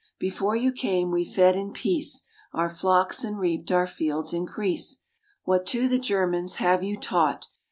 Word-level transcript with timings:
Before 0.17 0.55
you 0.55 0.71
came 0.71 1.11
we 1.11 1.23
fed 1.23 1.55
in 1.55 1.73
peace 1.73 2.23
Our 2.53 2.69
flocks 2.69 3.23
and 3.23 3.37
reaped 3.37 3.71
our 3.71 3.85
fields' 3.85 4.33
increase. 4.33 5.03
What 5.43 5.67
to 5.67 5.87
the 5.87 5.99
Germans 5.99 6.55
have 6.55 6.83
you 6.83 6.97
taught? 6.99 7.49